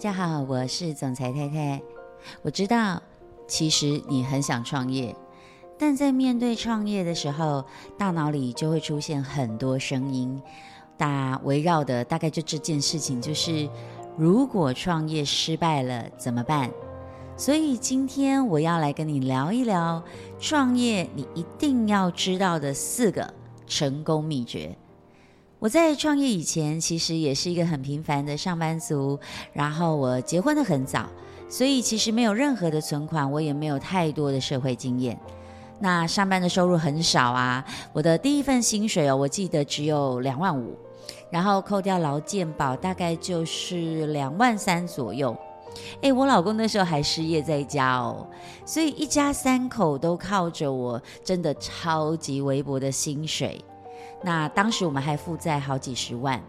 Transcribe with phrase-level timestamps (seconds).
[0.00, 1.78] 大家好，我是总裁太太。
[2.40, 3.02] 我知道，
[3.46, 5.14] 其实你很想创业，
[5.78, 7.62] 但在面对创业的时候，
[7.98, 10.40] 大脑里就会出现很多声音，
[10.96, 13.68] 大围绕的大概就这件事情，就是
[14.16, 16.70] 如果创业失败了怎么办？
[17.36, 20.02] 所以今天我要来跟你聊一聊
[20.38, 23.34] 创业你一定要知道的四个
[23.66, 24.74] 成功秘诀。
[25.60, 29.18] 我在创业以前，其实也是一个很平凡的上班族。
[29.52, 31.06] 然后我结婚得很早，
[31.50, 35.20] 所以其实没有任何的存款，我也没有太多的社会经验。
[35.78, 40.74] 那上班的收入很少啊，我的第一份薪水哦，我记得只有两万五，
[41.30, 45.36] 然后扣掉劳健保，大概就是两万三左右。
[46.00, 48.26] 诶，我老公那时候还失业在家哦，
[48.64, 53.62] 所以一家三口都靠着我，真的超级微薄的薪水。
[54.22, 56.40] 那当时我们还负债好几十万，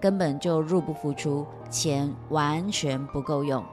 [0.00, 3.64] 根本就入不敷出，钱完全不够用，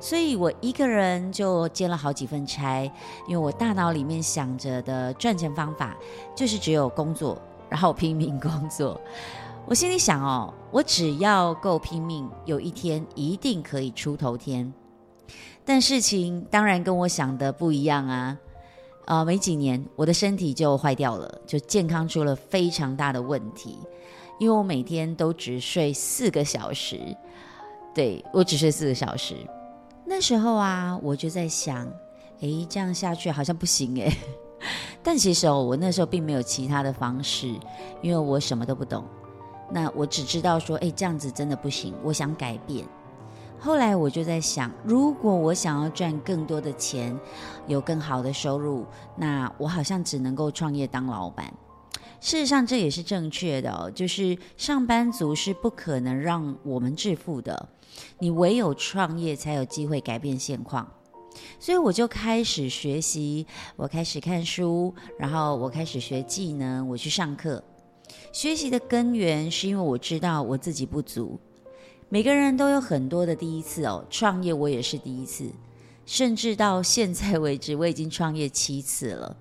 [0.00, 2.90] 所以我一个人就兼了好几份差，
[3.26, 5.94] 因为我大脑里面想着的赚钱方法
[6.34, 9.00] 就是只有工作，然后拼命工作。
[9.66, 14.72] 我心里想哦，我只要够拼命，有一天一定可以出头天。
[15.64, 18.36] 但事情当然跟我想的不一样啊
[19.06, 19.18] 啊。
[19.18, 23.78] 呃，没几年，我的身体就坏掉了，就健康出了非常大的问题。
[24.38, 26.98] 因为我每天都只睡四个小时，
[27.94, 29.36] 对，我只睡四个小时。
[30.04, 31.86] 那时候啊，我就在想，
[32.40, 34.12] 诶，这样下去好像不行诶。
[35.02, 37.48] 但其实哦，我那时候并没有其他的方式，
[38.02, 39.04] 因为我什么都不懂。
[39.70, 42.84] 那我只知道说，诶，这样子真的不行，我想改变。
[43.64, 47.18] 后来我就在想，如果我想要赚更多的钱，
[47.66, 48.84] 有更好的收入，
[49.16, 51.50] 那我好像只能够创业当老板。
[52.20, 57.70] 事实上，这也是正确的哦，就是上班族是不可能让我们致富的，
[58.18, 60.86] 你唯有创业才有机会改变现况。
[61.58, 63.46] 所以我就开始学习，
[63.76, 67.64] 我开始看书，然后我开始学技能，我去上课。
[68.30, 71.40] 学习的根源是因为我知道我自己不足。
[72.08, 75.50] 每个人都有很多的第一次哦，创业我也是第一次，
[76.06, 79.36] 甚至到现在为止，我已经创业七次了。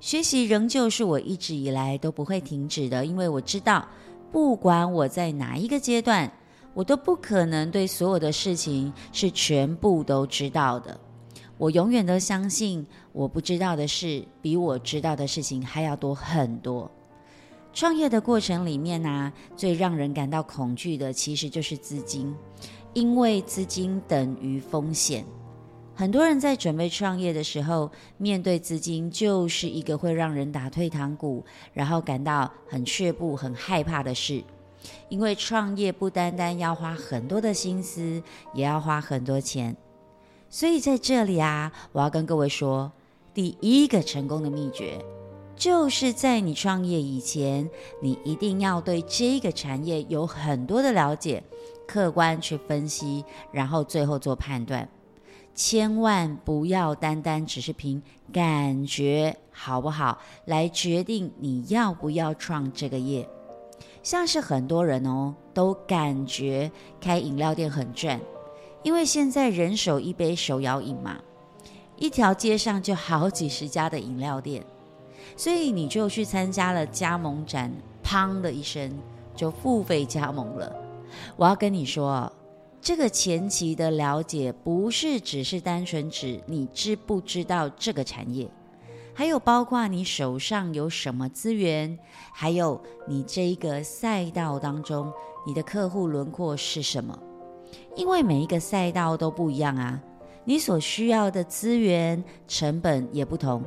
[0.00, 3.86] 学习仍旧是我一直以来都不会停止的，因为我知道，
[4.32, 6.32] 不管我在哪一个阶段，
[6.74, 10.98] 我都不可能对所有的事情是全部都知道的。
[11.56, 16.90] 我永远都相信，我不知道的事比我知道的事情还要多很多。
[17.72, 22.34] 创业的过程里面呢、最让人感到恐惧的其实就是资金，
[22.92, 25.24] 因为资金等于风险。
[25.94, 34.42] 很多人在准备创业的时候，面对资金就是一个会让人打退堂鼓，然后感到很却步、很害怕的事。
[35.08, 38.22] 因为创业不单单要花很多的心思，
[38.52, 39.76] 也要花很多钱。
[40.50, 42.90] 所以在这里啊，我要跟各位说，
[43.32, 45.02] 第一个成功的秘诀。
[45.62, 51.40] 就是在你创业以前，你一定要对这个产业有很多的了解，
[51.86, 54.88] 客观去分析，然后最后做判断。
[55.54, 58.02] 千万不要单单只是凭
[58.32, 63.28] 感觉好不好来决定你要不要创这个业。
[64.02, 68.20] 像是很多人哦，都感觉开饮料店很赚，
[68.82, 71.20] 因为现在人手一杯手摇饮嘛，
[71.94, 74.66] 一条街上就好几十家的饮料店。
[75.36, 77.72] 所以你就去参加了加盟展，
[78.04, 78.90] 砰的一声
[79.34, 80.74] 就付费加盟了。
[81.36, 82.30] 我要跟你说，
[82.80, 88.48] 这个前期的了解不是只是单纯指你知不知道这个产业，
[89.14, 91.98] 还有包括你手上有什么资源，
[92.32, 95.12] 还有你这一个赛道当中
[95.46, 97.18] 你的客户轮廓是什么。
[97.94, 100.00] 因为每一个赛道都不一样啊，
[100.44, 103.62] 你所需要的资源成本也不同。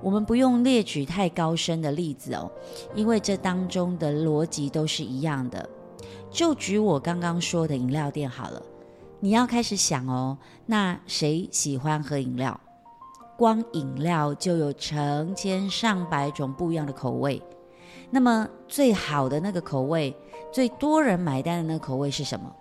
[0.00, 2.50] 我们不用列举太高深的例子哦，
[2.94, 5.68] 因为这当中的逻辑都是一样的。
[6.30, 8.62] 就举我刚刚说的饮料店好了，
[9.18, 12.58] 你要开始想哦，那谁喜欢喝饮料？
[13.36, 17.42] 光饮料就有成千上百种不一样的口味。
[18.10, 20.14] 那么最好的那个口味，
[20.52, 22.54] 最多人买单的那个口味是什么？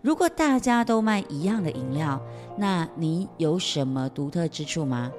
[0.00, 2.20] 如果大家都卖一样的饮料，
[2.56, 5.12] 那你有什么独特之处吗？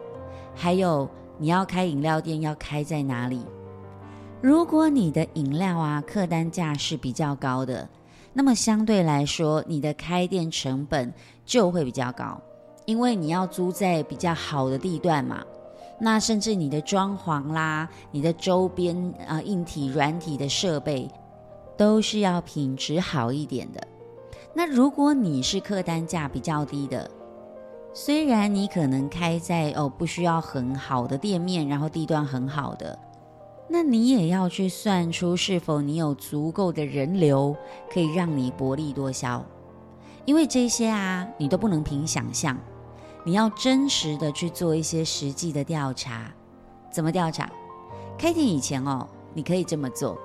[0.56, 1.08] 还有。
[1.38, 3.42] 你要开饮料店，要开在哪里？
[4.42, 7.88] 如果你的饮料啊客单价是比较高的，
[8.34, 11.14] 那么相对来说，你的开店成本
[11.46, 12.42] 就会比较高，
[12.86, 15.44] 因为你要租在比较好的地段嘛。
[16.00, 18.96] 那甚至你的装潢啦、你的周边
[19.28, 21.10] 啊、硬体、软体的设备，
[21.78, 23.88] 都是要品质好一点的。
[24.54, 27.10] 那如果你是客单价比较低的，
[27.96, 32.98] 虽然你可能开在哦不需要很好的店面，然后地段很好的，
[33.70, 37.56] 那你也要去算出是否你有足够的人流
[37.92, 39.46] 可以让你薄利多销，
[40.26, 42.58] 因为这些啊你都不能凭想象，
[43.24, 46.34] 你要真实的去做一些实际的调查。
[46.92, 47.48] 怎么调查？
[48.18, 50.18] 开店以前哦，你可以这么做。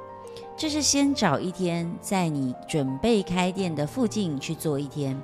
[0.56, 5.20] 就是先找一天，在你准备开店的附近去做一天。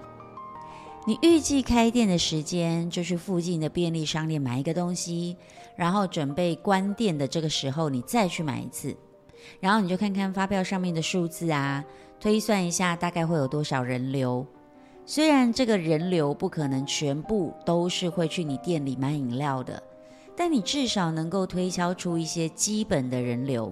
[1.06, 5.36] 你预计开店的时间，就去附近的便利商店买一个东西，
[5.76, 8.96] 然后准备关店的这个时候，你再去买一次。
[9.60, 11.84] 然后你就看看发票上面的数字啊，
[12.18, 14.46] 推算一下大概会有多少人流。
[15.04, 19.82] 虽然这个人流不可能全部都是会去你店里买饮料的，
[20.34, 23.70] 但你至少能够推敲出一些基本的人流。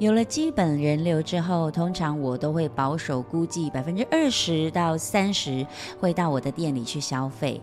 [0.00, 5.64] 有了基本人流之后，通常我都会保守估计百分之二十到三十
[6.00, 7.60] 会到我的店里去消费。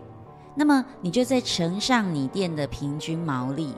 [0.56, 3.74] 那么你就再乘上你店的平均毛利，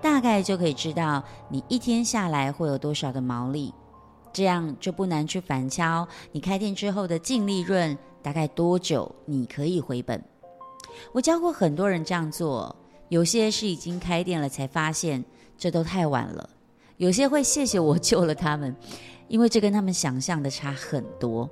[0.00, 3.72] 大概就可以知道你一天下来会有多少的毛利。
[4.32, 10.22] 这样就不难去反敲你开店之后的净利润大概多久你可以回本。
[11.12, 12.74] 我教过很多人这样做，
[13.10, 15.24] 有些是已经开店了才发现，
[15.58, 16.48] 这都太晚了。
[16.98, 18.76] 有些会谢谢我救了他们，
[19.28, 21.48] 因为这跟他们想象的差很多。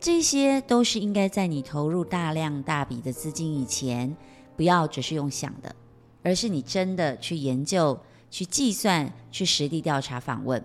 [0.00, 4.14] 这些都是应该在你投入大量大笔的资金以前，
[4.56, 5.74] 不要只是用想的，
[6.22, 7.98] 而是你真的去研究、
[8.30, 10.62] 去计算、去实地调查访问，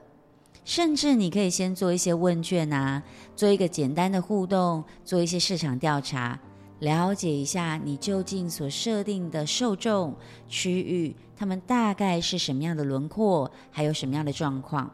[0.66, 3.02] 甚至你可以先做一些问卷啊，
[3.36, 6.40] 做一个简单的互动，做一些市场调查。
[6.80, 10.16] 了解一下你究竟所设定的受众
[10.48, 14.90] 区域，他们大概是什么样的轮廓，还有什么样的状况，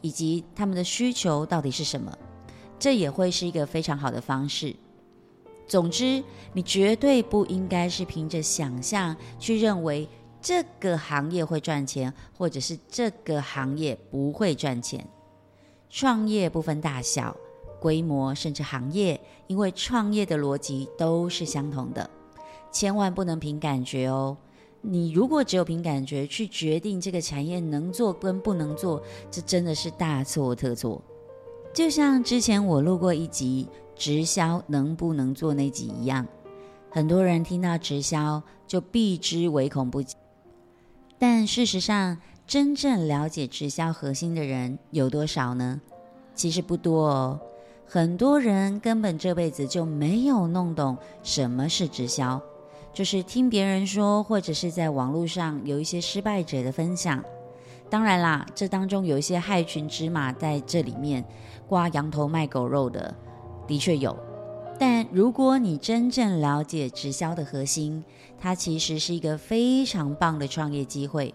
[0.00, 2.16] 以及他们的需求到底是什么，
[2.78, 4.74] 这也会是一个非常好的方式。
[5.66, 6.22] 总之，
[6.52, 10.08] 你绝对不应该是凭着想象去认为
[10.40, 15.04] 这个行业会赚钱，或者是这个行业不会赚钱。
[15.90, 17.34] 创业不分大小。
[17.80, 22.08] 规模甚至行业，因为创业的逻辑都是相同的，
[22.72, 24.36] 千万不能凭感觉哦。
[24.80, 31.02] 你如果只有凭感觉去决定这个产业能做跟不能做，这真的是大错特错。
[31.72, 33.66] 就像之前我录过一集
[33.96, 36.26] 直销能不能做那集一样，
[36.90, 40.14] 很多人听到直销就避之唯恐不及。
[41.18, 45.80] 但事实上，真正了解直销核心的人有多少呢？
[46.34, 47.40] 其实不多哦。
[47.86, 52.42] 很多人根本这辈子就没有弄懂什么是直销，
[52.92, 57.22] 就是听别人说，或者是在网络上有一些失败者的分享。
[57.90, 61.24] 当然啦，这当中有一些害群之马在这里面
[61.68, 63.14] 挂羊头卖狗肉的，
[63.66, 64.16] 的确有。
[64.76, 68.02] 但如果你真正了解直销的核心，
[68.40, 71.32] 它其实是一个非常棒的创业机会，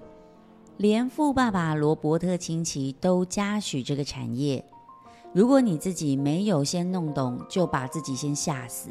[0.75, 4.65] 连富爸爸罗伯特清崎都嘉许这个产业。
[5.31, 8.89] 如果你自己没有先弄懂，就把自己先吓死，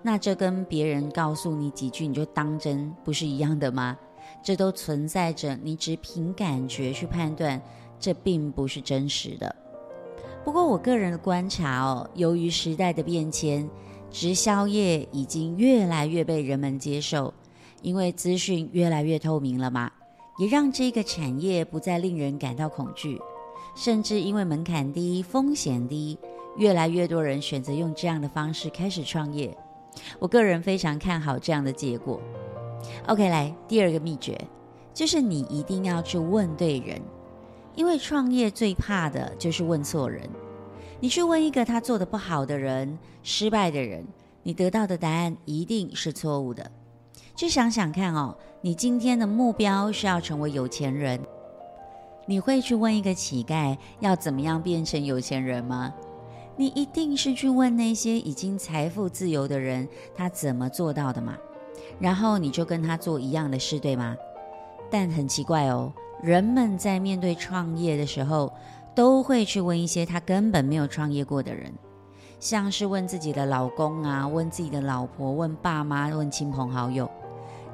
[0.00, 3.98] 那这跟别人告诉你几句你就当真，不是一样的吗？
[4.42, 7.60] 这都存在着你只凭感觉去判断，
[7.98, 9.54] 这并不是真实的。
[10.44, 13.68] 不过我个人的观察哦，由于时代的变迁，
[14.10, 17.34] 直销业已经越来越被人们接受，
[17.82, 19.90] 因为资讯越来越透明了嘛，
[20.38, 23.20] 也让这个产业不再令人感到恐惧。
[23.74, 26.18] 甚至因为门槛低、风险低，
[26.56, 29.56] 越来越多人选择用这样的方式开始创业。
[30.18, 32.20] 我个人非常看好这样的结果。
[33.06, 34.38] OK，来第二个秘诀，
[34.92, 37.00] 就是你一定要去问对人，
[37.74, 40.28] 因为创业最怕的就是问错人。
[41.00, 44.06] 你去问一个他做的不好的人、失败的人，
[44.42, 46.70] 你得到的答案一定是错误的。
[47.34, 51.18] 去想想看哦，你今天的目标是要成为有钱人。
[52.26, 55.92] 你会去问一个乞丐要怎么样变成有钱人吗？
[56.56, 61.36] 你一定是去问那些已经财富自由的人，他怎么做到的嘛？
[61.98, 64.16] 然后你就跟他做一样的事，对吗？
[64.90, 68.52] 但很奇怪哦，人们在面对创业的时候，
[68.94, 71.72] 都会去问一些他根本没有创业过的人，
[72.38, 77.10] 像是问自己的老公啊，问自己的老婆，问爸妈，问亲朋好友。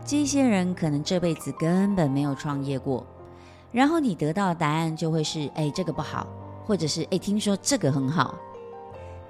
[0.04, 3.04] 这些人可能这辈子根本没有创业过。
[3.70, 6.26] 然后你得到的答案就会是，哎，这个不好，
[6.66, 8.34] 或者是，哎，听说这个很好。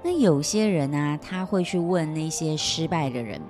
[0.01, 3.41] 那有些人呢、啊，他会去问那些失败的人，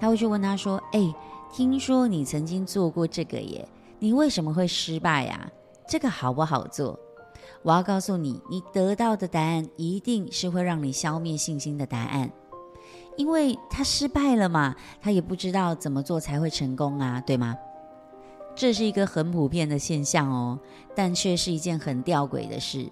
[0.00, 1.14] 他会去问他说，哎，
[1.52, 3.68] 听说你曾经做过这个耶，
[4.00, 5.48] 你为什么会失败呀？
[5.86, 6.98] 这个好不好做？
[7.62, 12.28] 我要告诉你，你得到的答案一定是会让你消灭信心的答案，
[13.16, 17.56] 因为他失败了嘛，他也不知道怎么做才会成功啊，对吗？
[18.54, 20.58] 这是一个很普遍的现象哦，
[20.94, 22.90] 但却是一件很吊诡的事。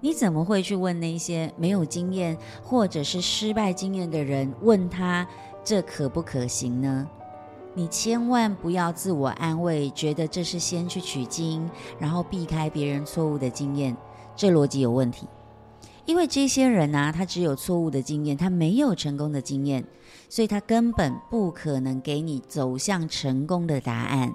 [0.00, 5.26] 你怎么会去问那些没有经验或者是失败经验的人，问他
[5.64, 7.08] 这可不可行呢？
[7.74, 13.96] 你千万不要自我安慰，觉得这是先去取经，然后避开别人错误的经验，
[14.36, 15.26] 这逻辑有问题。
[16.04, 19.84] 因为这些人呢、啊，他只有错误的经验，他没有成功的经验，
[20.28, 24.32] 所以他根本不可能给你走向成功的答案。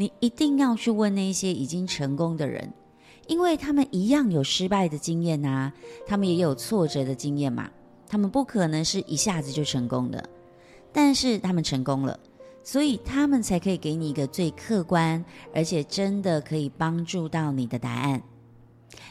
[0.00, 2.72] 你一定要去问那些已经成功的人，
[3.26, 5.72] 因为他们一样有失败的经验啊，
[6.06, 7.68] 他们也有挫折的经验嘛，
[8.06, 10.30] 他们不可能是一下子就成功的，
[10.92, 12.16] 但是他们成功了，
[12.62, 18.22] 所以他们才可以给你一个最客观，而且真的可以帮助到你的答案。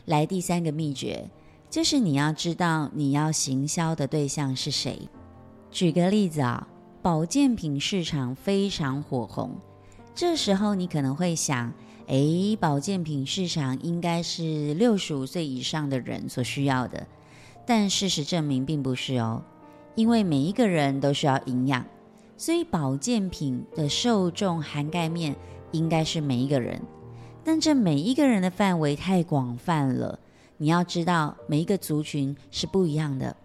[0.06, 1.30] 来，第三个秘诀
[1.70, 4.98] 就是你要知道你要行销的对象是谁。
[5.70, 6.66] 举个例子啊，
[7.02, 9.52] 保健品市场非常火红。
[10.18, 11.72] 这时候你可能会想，
[12.08, 17.06] 诶，保健品市场应该是六十五岁以上的人所需要的，
[17.68, 19.44] 但事实证明并不是哦，
[19.94, 21.86] 因为每一个人都需要营养，
[22.36, 25.36] 所以保健品的受众涵盖面
[25.72, 26.82] 应该是每一个人，
[27.44, 30.18] 但这每一个人的范围太广泛了，
[30.58, 33.36] 你要知道每一个族群是不一样的，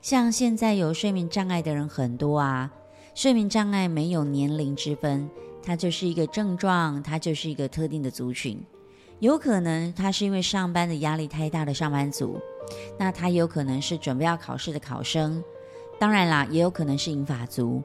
[0.00, 2.72] 像现在有睡眠障碍的人很多啊，
[3.14, 5.28] 睡眠障碍没有年龄之分。
[5.64, 8.62] 它就是一个症状，它就是一个特定的族群，
[9.20, 12.38] 有可能他是因为上班的压力太大的上班族，
[12.98, 15.42] 那他有可能是准备要考试的考生，
[15.98, 17.82] 当然啦，也有可能是银发族。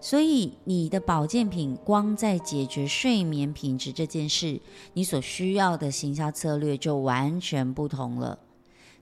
[0.00, 4.60] 所以你的保健品光在解决睡眠品质这件事，
[4.94, 8.36] 你所需要的行销策略就完全不同了。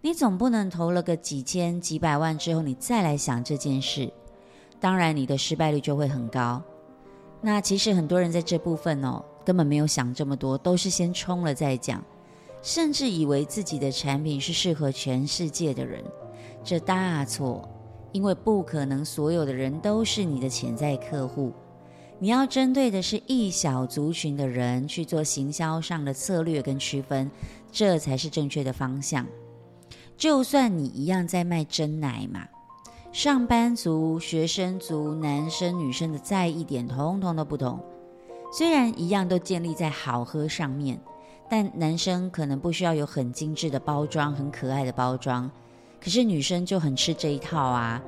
[0.02, 4.12] 你总不能投了个几千几百万之后，你再来想这件事，
[4.78, 6.62] 当然你的失败率就会很高。
[7.42, 12.04] 那其实很多人在这部分哦，根本没有想这么多，都是先冲了再讲，
[12.62, 16.04] 甚至以为自己的产品是适合全世界的人，
[16.62, 17.66] 这大错，
[18.12, 21.52] 因为不可能所有的人都是你的潜在客户，
[22.18, 27.30] 你要针对的是一小族群的人去做行销上的策略跟区分，
[27.73, 29.26] 这才是正确的方向。
[30.18, 32.47] 就算你一样在卖真奶嘛。
[33.12, 37.80] 上班族、学生族、男生、女生的在意点通通都不同。
[38.52, 41.00] 虽然一样都建立在好喝上面，
[41.50, 45.50] 但男生可能不需要有很精致的包装、很可爱的包装，
[46.00, 48.00] 可是女生就很吃这一套啊。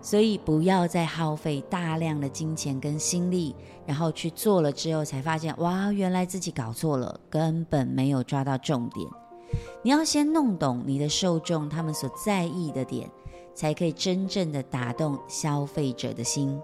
[0.00, 3.54] 所以不要再耗费大量的金钱跟心力，
[3.84, 9.06] 然后去做了之后才发现，哇，原来自己搞错了，根本没有抓到重点。
[9.82, 13.10] 你要先弄懂你的受众，他们所在意的点。
[13.60, 16.58] 才可以真正的打动消费者的心。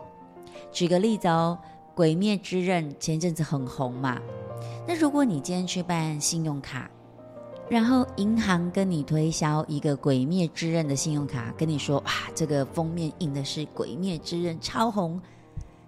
[0.73, 1.59] 举个例子哦，
[1.95, 4.19] 《鬼灭之刃》前阵子很红嘛。
[4.89, 6.91] 那如果你今天去办信用卡，
[7.69, 15.21] 然后银行跟你推销一个《鬼灭之刃》的信用卡，跟你说哇，这个封面印的是《鬼灭之刃》，超红，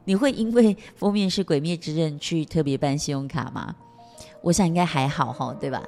[0.05, 3.75] 你会因为封面是《鬼灭之刃》去特别办信用卡吗？
[4.43, 5.83] 我想应该还好哈，对吧？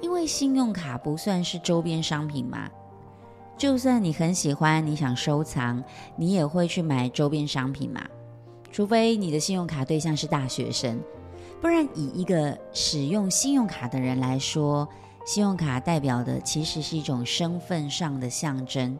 [0.00, 2.68] 因为信用卡不算是周边商品嘛。
[3.56, 5.82] 就算你很喜欢，你想收藏，
[6.14, 8.02] 你也会去买周边商品嘛？
[8.70, 11.00] 除非你的信用卡对象是大学生，
[11.62, 14.86] 不然以一个使用信用卡的人来说，
[15.24, 18.98] 信用卡代表的其实是一种身份上的象征。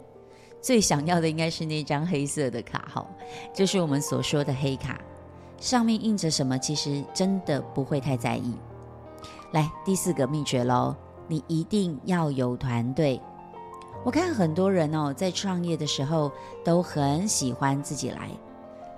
[0.62, 3.06] 最想要的应该是那张黑色的卡号，
[3.52, 4.98] 就是我们所说的黑卡，
[5.60, 8.54] 上面印着什么，其实真的不会太在意。
[9.52, 10.96] 来，第四个秘诀喽，
[11.28, 13.20] 你一定要有团队。
[14.06, 16.30] 我看很多人哦，在创业的时候
[16.64, 18.30] 都很喜欢自己来。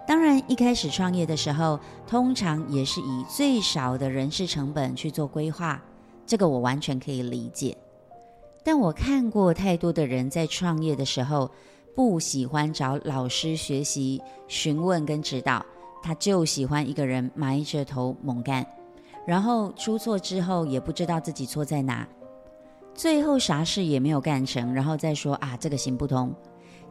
[0.06, 5.82] 当然，一开始创业的时候，通常也是以最少的人事成本去做规划，
[6.26, 7.74] 这个我完全可以理解。
[8.62, 11.50] 但我看过太多的人在创业的时候，
[11.96, 15.64] 不喜欢找老师学习、询问跟指导，
[16.02, 18.66] 他就喜欢一个人埋着头猛干，
[19.26, 22.06] 然后出错之后也不知道自己错在哪。
[22.98, 26.34] 最后啥事也没有干成，然后再说啊，这个行不通。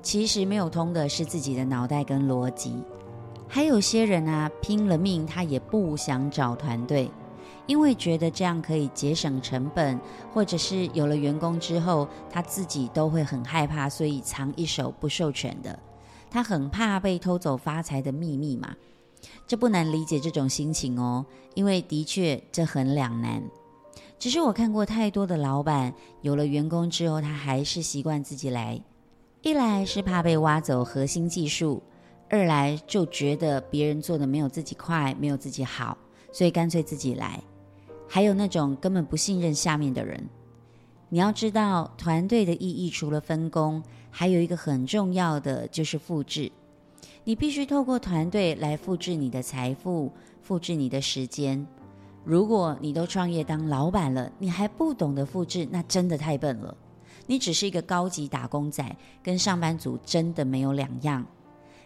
[0.02, 2.82] 其实没有通的是自己的脑袋跟逻辑。
[3.46, 7.12] 还有些人啊，拼了命他也不想找团队，
[7.66, 10.00] 因为觉得这样可以节省成本，
[10.34, 15.78] 或者是有了员工之后，他自己都会很害怕，所以藏一手不授权的。
[16.32, 18.74] 他很怕被偷走发财的秘密嘛。
[19.46, 23.44] 这不难理解这种心情哦，因为的确这很两难。
[24.20, 28.82] 只是我看过太多的老板，有了员工之后，他还是习惯自己来。
[29.44, 31.82] 一来是怕被挖走核心技术，
[32.28, 35.96] 二来就觉得别人做的没有自己快，没有自己好，
[36.32, 37.40] 所以干脆自己来。
[38.08, 40.28] 还有那种根本不信任下面的人。
[41.10, 46.52] 你要知道，团队的意义除了分工，还有一个很重要的就是复制。
[47.24, 51.66] 你必须透过团队来复制你的财富，复制你的时间。
[52.28, 56.76] 如果你都创业当老板了，你还不懂得复制，那真的太笨了。
[57.26, 58.84] 你只是一个高级打工仔，
[59.24, 61.26] 跟上班族真的没有两样。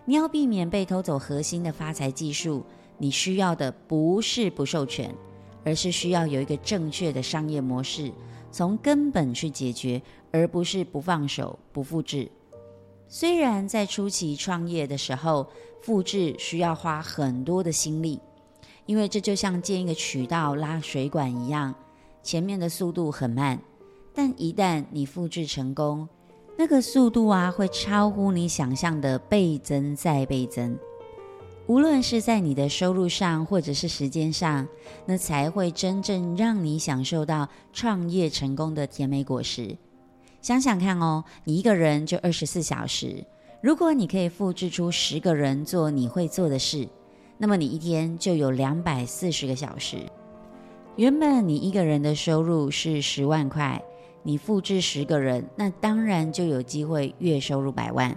[0.03, 2.65] 你要避免被偷走核心的发财技术，
[2.98, 5.13] 你需要的不是不授权，
[5.63, 8.12] 而是需要有一个正确的商业模式，
[8.51, 12.27] 从根本去解决，而不是不放手、不复制。
[13.07, 15.48] 虽然在初期创业的时候，
[15.83, 18.19] 复制需要花很多的心力。
[18.91, 21.74] 因为这就像建一个渠道拉水管一样，
[22.21, 23.57] 前面的速度很慢，
[24.13, 26.10] 但一旦你复制成功，
[26.57, 30.77] 那个速度啊会超乎你想象的倍增再倍增。
[31.67, 34.67] 无论是在你的收入上，或者是时间上，
[35.05, 39.77] 那才会真正让你享受到创业成功的甜美果实。
[40.41, 43.25] 想想看哦，你一个人就二十四小时，
[43.62, 46.89] 如果你可以复制出十个人做你会做的事。
[47.41, 49.98] 那么你一天就有两百四十个小时。
[50.95, 53.81] 原本你一个人的收入是十万块，
[54.21, 58.15] 你复制十个人，那当然就有机会月收入百万。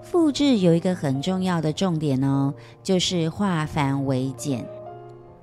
[0.00, 4.66] 复制有一个很重要的重点哦，就是化繁为简。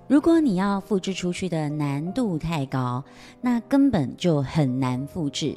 [0.07, 3.03] 如果你要复制出去的难度太高，
[3.39, 5.55] 那根本就很难复制。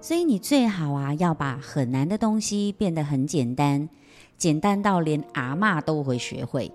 [0.00, 3.90] 所以你最好啊，要把很难的东西变得很简单，
[4.38, 6.72] 简单到连阿嬷都会学会。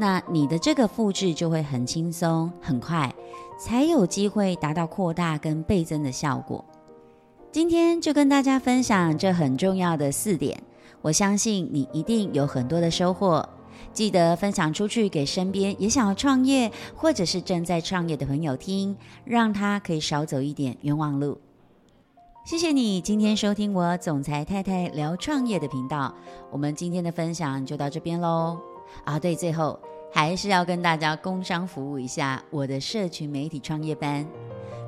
[0.00, 3.12] 那你的这个复制就会很轻松、很快，
[3.58, 6.64] 才有机会达到扩大跟倍增的效果。
[7.50, 10.62] 今天就跟大家分享这很重要的四点，
[11.02, 13.46] 我相信你一定有很多的收获。
[13.92, 21.38] 记得分享出去给身边也想要创业或者是正在创业的朋友听，让他可以少走一点冤枉路。
[22.44, 26.14] 谢谢你今天收听我总裁太太聊创业的频道，
[26.52, 28.58] 我们今天的分享就到这边喽。
[29.04, 29.78] 啊，对，最后
[30.10, 34.26] 还是要跟大家工商服务一下我的社群媒体创业班。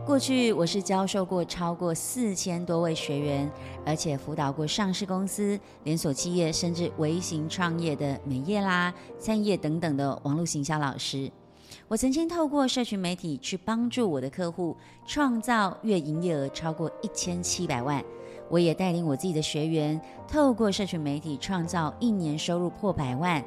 [0.07, 3.49] 过去我是教授过超过四千多位学员，
[3.85, 11.31] 而且辅导过上市公司、连锁企业，甚至微型创业的美业啦、餐业等等的网络行销老师。
[11.87, 18.03] 我曾经透过社群媒体去帮助我的客户创造月营业额超过一千七百万。
[18.49, 23.45] 我也带领我自己的学员透过社群媒体创造一年收入破百万。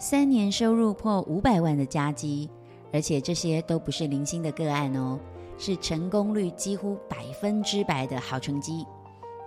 [0.00, 2.48] 三年收入破五百万的佳绩，
[2.92, 5.18] 而且这些都不是零星的个案哦，
[5.58, 8.86] 是成功率几乎百分之百的好成绩。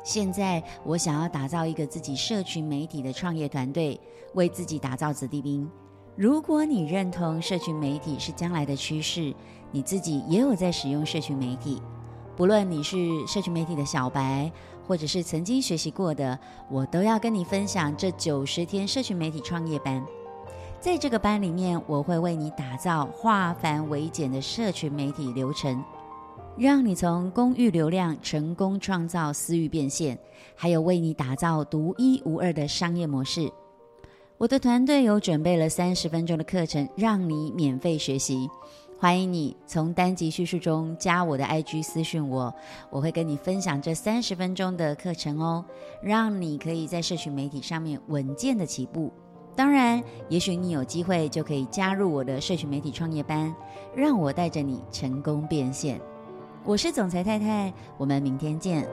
[0.03, 3.97] 现在我想要打造一个自己社群媒体的创业团队，
[4.33, 5.69] 为自己打造子弟兵。
[6.17, 9.33] 如果你认同社群媒体是将来的趋势，
[9.71, 11.81] 你自己也有在使用社群媒体，
[12.35, 14.51] 不论你是社群媒体的小白，
[14.85, 16.37] 或者是曾经学习过的，
[16.69, 20.05] 我都要跟你分享这九十天社群媒体创业班。
[20.81, 25.81] 在这个班里面，我会为你打造化繁为简的社群媒体流程，
[26.57, 30.17] 让你从公域流量成功创造私域变现，
[30.55, 33.51] 还有为你打造独一无二的商业模式。
[34.39, 38.49] 我的团队有准备了三十分钟的课程，让你免费学习。
[38.99, 42.51] 欢迎你从单集叙述中加我的 IG 私讯我，
[42.89, 45.63] 我会跟你分享这三十分钟的课程哦，
[46.01, 49.13] 让你可以在社群媒体上面稳健的起步。
[49.55, 53.53] 当然，也许你有机会就可以加入我的社群媒体创业班，
[53.95, 55.99] 让我带着你成功变现。
[56.63, 58.87] 我是总裁太太，我们明天见。